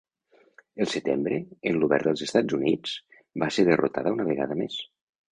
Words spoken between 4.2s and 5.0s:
vegada més.